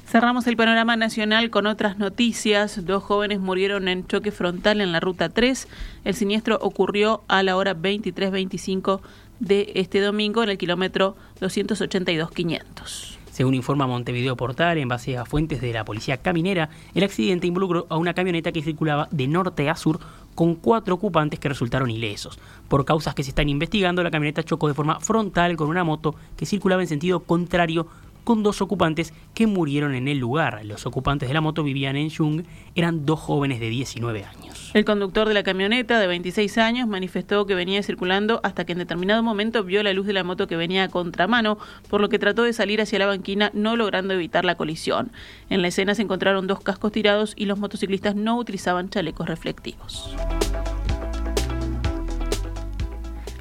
Cerramos 0.07 0.49
el 0.49 0.57
panorama 0.57 0.97
nacional 0.97 1.51
con 1.51 1.67
otras 1.67 1.99
noticias. 1.99 2.85
Dos 2.85 3.05
jóvenes 3.05 3.39
murieron 3.39 3.87
en 3.87 4.09
choque 4.09 4.33
frontal 4.33 4.81
en 4.81 4.91
la 4.91 4.99
ruta 4.99 5.29
3. 5.29 5.69
El 6.05 6.15
siniestro 6.17 6.59
ocurrió 6.61 7.23
a 7.29 7.45
la 7.45 7.57
hora 7.57 7.77
23.25 7.77 9.03
de 9.41 9.73
este 9.75 10.01
domingo 10.01 10.43
en 10.43 10.51
el 10.51 10.59
kilómetro 10.59 11.17
282-500. 11.41 13.17
Según 13.33 13.55
informa 13.55 13.87
Montevideo 13.87 14.37
Portal, 14.37 14.77
en 14.79 14.89
base 14.89 15.17
a 15.17 15.25
fuentes 15.25 15.61
de 15.61 15.73
la 15.73 15.85
policía 15.85 16.19
caminera, 16.19 16.69
el 16.95 17.05
accidente 17.05 17.47
involucró 17.47 17.87
a 17.89 17.97
una 17.97 18.13
camioneta 18.13 18.53
que 18.53 18.63
circulaba 18.63 19.09
de 19.11 19.29
norte 19.29 19.69
a 19.71 19.77
sur 19.77 19.99
con 20.35 20.57
cuatro 20.57 20.95
ocupantes 20.95 21.41
que 21.41 21.49
resultaron 21.49 21.91
ilesos. 21.91 22.39
Por 22.69 22.85
causas 22.85 23.15
que 23.15 23.23
se 23.23 23.31
están 23.31 23.49
investigando, 23.49 24.03
la 24.03 24.11
camioneta 24.11 24.43
chocó 24.43 24.69
de 24.69 24.75
forma 24.75 25.01
frontal 25.01 25.57
con 25.57 25.69
una 25.69 25.85
moto 25.85 26.15
que 26.37 26.45
circulaba 26.45 26.83
en 26.83 26.89
sentido 26.89 27.21
contrario 27.21 27.87
con 28.25 28.43
dos 28.43 28.61
ocupantes 28.63 29.13
que 29.35 29.47
murieron 29.47 29.95
en 29.95 30.09
el 30.09 30.19
lugar. 30.19 30.65
Los 30.65 30.87
ocupantes 30.87 31.29
de 31.29 31.35
la 31.35 31.41
moto 31.41 31.63
vivían 31.63 31.97
en 31.97 32.11
Jung, 32.11 32.45
eran 32.75 33.07
dos 33.07 33.21
jóvenes 33.21 33.61
de 33.61 33.71
19 33.71 34.25
años. 34.25 34.71
El 34.73 34.85
conductor 34.85 35.27
de 35.27 35.35
la 35.35 35.43
camioneta 35.43 35.99
de 35.99 36.07
26 36.07 36.59
años 36.59 36.89
manifestó 36.89 37.45
que 37.47 37.55
venía 37.55 37.83
circulando 37.83 38.41
hasta 38.45 38.65
que 38.65 38.73
en 38.73 38.79
determinado 38.79 39.23
momento 39.23 39.65
vio 39.65 39.83
la 39.83 39.93
luz 39.93 40.07
de 40.07 40.13
la 40.13 40.23
moto 40.23 40.47
que 40.47 40.57
venía 40.57 40.85
a 40.85 40.89
contramano, 40.89 41.59
por 41.89 42.01
lo 42.01 42.09
que 42.09 42.19
trató 42.19 42.45
de 42.45 42.53
salir 42.53 42.81
hacia 42.81 42.99
la 42.99 43.07
banquina 43.07 43.51
no 43.53 43.77
logrando 43.77 44.15
evitar 44.15 44.45
la 44.45 44.57
colisión. 44.57 45.11
En 45.49 45.63
la 45.63 45.69
escena 45.69 45.95
se 45.95 46.03
encontraron 46.03 46.47
dos 46.47 46.61
cascos 46.61 46.93
tirados 46.93 47.35
y 47.37 47.47
los 47.47 47.59
motociclistas 47.59 48.15
no 48.15 48.39
utilizaban 48.39 48.91
chalecos 48.91 49.29
reflectivos. 49.29 50.15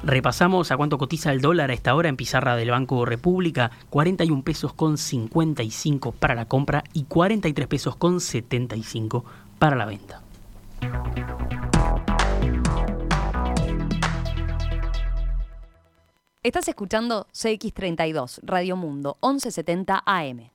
Repasamos 0.02 0.70
a 0.70 0.76
cuánto 0.76 0.96
cotiza 0.96 1.30
el 1.30 1.40
dólar 1.40 1.70
a 1.70 1.74
esta 1.74 1.94
hora 1.94 2.08
en 2.08 2.16
pizarra 2.16 2.56
del 2.56 2.70
Banco 2.70 3.04
República, 3.04 3.70
41 3.90 4.42
pesos 4.42 4.72
con 4.72 4.96
55 4.96 6.12
para 6.12 6.34
la 6.34 6.46
compra 6.46 6.84
y 6.94 7.04
43 7.04 7.66
pesos 7.66 7.96
con 7.96 8.20
75 8.20 9.24
para 9.58 9.76
la 9.76 9.84
venta. 9.84 10.22
Estás 16.42 16.68
escuchando 16.68 17.26
CX32, 17.34 18.40
Radio 18.42 18.76
Mundo, 18.76 19.18
1170 19.22 20.02
AM. 20.06 20.50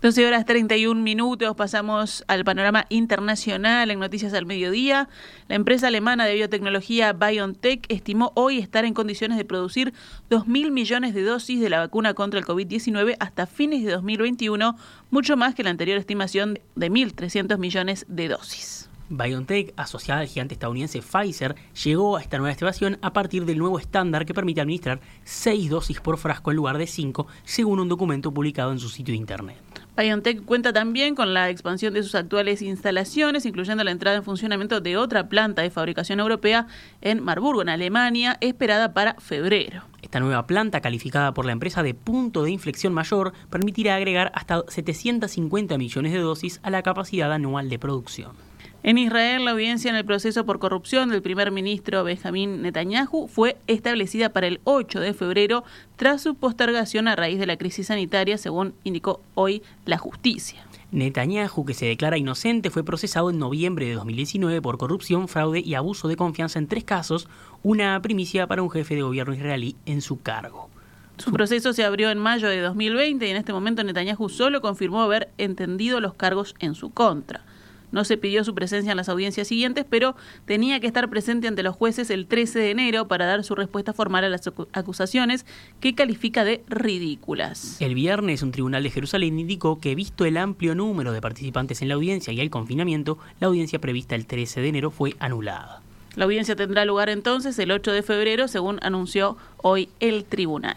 12 0.00 0.26
horas 0.26 0.46
31 0.46 0.98
minutos, 1.02 1.54
pasamos 1.54 2.24
al 2.26 2.42
panorama 2.42 2.86
internacional 2.88 3.90
en 3.90 3.98
Noticias 3.98 4.32
al 4.32 4.46
Mediodía. 4.46 5.10
La 5.46 5.56
empresa 5.56 5.88
alemana 5.88 6.24
de 6.24 6.36
biotecnología 6.36 7.12
BioNTech 7.12 7.84
estimó 7.90 8.32
hoy 8.34 8.58
estar 8.58 8.86
en 8.86 8.94
condiciones 8.94 9.36
de 9.36 9.44
producir 9.44 9.92
2.000 10.30 10.70
millones 10.70 11.12
de 11.12 11.22
dosis 11.22 11.60
de 11.60 11.68
la 11.68 11.80
vacuna 11.80 12.14
contra 12.14 12.40
el 12.40 12.46
COVID-19 12.46 13.16
hasta 13.20 13.46
fines 13.46 13.84
de 13.84 13.92
2021, 13.92 14.74
mucho 15.10 15.36
más 15.36 15.54
que 15.54 15.64
la 15.64 15.70
anterior 15.70 15.98
estimación 15.98 16.58
de 16.76 16.90
1.300 16.90 17.58
millones 17.58 18.06
de 18.08 18.28
dosis. 18.28 18.89
BioNTech, 19.10 19.74
asociada 19.76 20.20
al 20.20 20.28
gigante 20.28 20.54
estadounidense 20.54 21.02
Pfizer, 21.02 21.56
llegó 21.84 22.16
a 22.16 22.22
esta 22.22 22.38
nueva 22.38 22.52
estimación 22.52 22.98
a 23.02 23.12
partir 23.12 23.44
del 23.44 23.58
nuevo 23.58 23.78
estándar 23.78 24.24
que 24.24 24.32
permite 24.32 24.60
administrar 24.60 25.00
6 25.24 25.68
dosis 25.68 26.00
por 26.00 26.16
frasco 26.16 26.50
en 26.50 26.56
lugar 26.56 26.78
de 26.78 26.86
5, 26.86 27.26
según 27.44 27.80
un 27.80 27.88
documento 27.88 28.32
publicado 28.32 28.72
en 28.72 28.78
su 28.78 28.88
sitio 28.88 29.12
de 29.12 29.18
internet. 29.18 29.56
BioNTech 29.96 30.44
cuenta 30.44 30.72
también 30.72 31.14
con 31.14 31.34
la 31.34 31.50
expansión 31.50 31.92
de 31.92 32.02
sus 32.02 32.14
actuales 32.14 32.62
instalaciones, 32.62 33.44
incluyendo 33.44 33.84
la 33.84 33.90
entrada 33.90 34.16
en 34.16 34.24
funcionamiento 34.24 34.80
de 34.80 34.96
otra 34.96 35.28
planta 35.28 35.62
de 35.62 35.70
fabricación 35.70 36.20
europea 36.20 36.68
en 37.00 37.22
Marburgo, 37.22 37.62
en 37.62 37.68
Alemania, 37.68 38.38
esperada 38.40 38.94
para 38.94 39.14
febrero. 39.14 39.82
Esta 40.02 40.20
nueva 40.20 40.46
planta, 40.46 40.80
calificada 40.80 41.34
por 41.34 41.44
la 41.44 41.52
empresa 41.52 41.82
de 41.82 41.94
punto 41.94 42.44
de 42.44 42.50
inflexión 42.50 42.94
mayor, 42.94 43.32
permitirá 43.50 43.96
agregar 43.96 44.32
hasta 44.34 44.62
750 44.68 45.76
millones 45.76 46.12
de 46.12 46.18
dosis 46.18 46.60
a 46.62 46.70
la 46.70 46.82
capacidad 46.82 47.32
anual 47.32 47.68
de 47.68 47.78
producción. 47.78 48.49
En 48.82 48.96
Israel, 48.96 49.44
la 49.44 49.50
audiencia 49.50 49.90
en 49.90 49.96
el 49.96 50.06
proceso 50.06 50.46
por 50.46 50.58
corrupción 50.58 51.10
del 51.10 51.20
primer 51.20 51.50
ministro 51.50 52.02
Benjamín 52.02 52.62
Netanyahu 52.62 53.28
fue 53.28 53.58
establecida 53.66 54.30
para 54.30 54.46
el 54.46 54.60
8 54.64 55.00
de 55.00 55.12
febrero 55.12 55.64
tras 55.96 56.22
su 56.22 56.34
postergación 56.34 57.06
a 57.06 57.14
raíz 57.14 57.38
de 57.38 57.46
la 57.46 57.58
crisis 57.58 57.88
sanitaria, 57.88 58.38
según 58.38 58.72
indicó 58.82 59.20
hoy 59.34 59.62
la 59.84 59.98
justicia. 59.98 60.64
Netanyahu, 60.92 61.66
que 61.66 61.74
se 61.74 61.84
declara 61.84 62.16
inocente, 62.16 62.70
fue 62.70 62.82
procesado 62.82 63.28
en 63.28 63.38
noviembre 63.38 63.84
de 63.84 63.92
2019 63.92 64.62
por 64.62 64.78
corrupción, 64.78 65.28
fraude 65.28 65.60
y 65.60 65.74
abuso 65.74 66.08
de 66.08 66.16
confianza 66.16 66.58
en 66.58 66.66
tres 66.66 66.82
casos, 66.82 67.28
una 67.62 68.00
primicia 68.00 68.46
para 68.46 68.62
un 68.62 68.70
jefe 68.70 68.94
de 68.94 69.02
gobierno 69.02 69.34
israelí 69.34 69.76
en 69.84 70.00
su 70.00 70.22
cargo. 70.22 70.70
Su 71.18 71.32
proceso 71.32 71.74
se 71.74 71.84
abrió 71.84 72.10
en 72.10 72.16
mayo 72.16 72.48
de 72.48 72.62
2020 72.62 73.26
y 73.26 73.30
en 73.30 73.36
este 73.36 73.52
momento 73.52 73.84
Netanyahu 73.84 74.30
solo 74.30 74.62
confirmó 74.62 75.02
haber 75.02 75.28
entendido 75.36 76.00
los 76.00 76.14
cargos 76.14 76.54
en 76.60 76.74
su 76.74 76.88
contra. 76.88 77.42
No 77.92 78.04
se 78.04 78.16
pidió 78.16 78.44
su 78.44 78.54
presencia 78.54 78.90
en 78.90 78.96
las 78.96 79.08
audiencias 79.08 79.48
siguientes, 79.48 79.84
pero 79.88 80.16
tenía 80.44 80.80
que 80.80 80.86
estar 80.86 81.08
presente 81.10 81.48
ante 81.48 81.62
los 81.62 81.76
jueces 81.76 82.10
el 82.10 82.26
13 82.26 82.58
de 82.58 82.70
enero 82.70 83.08
para 83.08 83.26
dar 83.26 83.44
su 83.44 83.54
respuesta 83.54 83.92
formal 83.92 84.24
a 84.24 84.28
las 84.28 84.50
acusaciones 84.72 85.46
que 85.80 85.94
califica 85.94 86.44
de 86.44 86.62
ridículas. 86.68 87.80
El 87.80 87.94
viernes, 87.94 88.42
un 88.42 88.52
tribunal 88.52 88.82
de 88.82 88.90
Jerusalén 88.90 89.38
indicó 89.38 89.80
que, 89.80 89.94
visto 89.94 90.24
el 90.24 90.36
amplio 90.36 90.74
número 90.74 91.12
de 91.12 91.20
participantes 91.20 91.82
en 91.82 91.88
la 91.88 91.94
audiencia 91.94 92.32
y 92.32 92.40
el 92.40 92.50
confinamiento, 92.50 93.18
la 93.40 93.48
audiencia 93.48 93.80
prevista 93.80 94.14
el 94.14 94.26
13 94.26 94.60
de 94.60 94.68
enero 94.68 94.90
fue 94.90 95.14
anulada. 95.18 95.82
La 96.16 96.24
audiencia 96.24 96.56
tendrá 96.56 96.84
lugar 96.84 97.08
entonces 97.08 97.58
el 97.58 97.70
8 97.70 97.92
de 97.92 98.02
febrero, 98.02 98.48
según 98.48 98.78
anunció 98.82 99.36
hoy 99.58 99.88
el 100.00 100.24
tribunal. 100.24 100.76